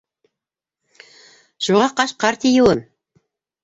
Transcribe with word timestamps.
Шуға 1.69 1.93
Кашҡар 2.03 2.43
тиеүем. 2.43 2.87